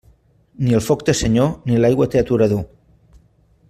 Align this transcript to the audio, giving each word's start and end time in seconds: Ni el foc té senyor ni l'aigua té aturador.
Ni 0.67 0.73
el 0.77 0.81
foc 0.85 1.03
té 1.09 1.15
senyor 1.21 1.53
ni 1.69 1.77
l'aigua 1.83 2.11
té 2.15 2.23
aturador. 2.25 2.67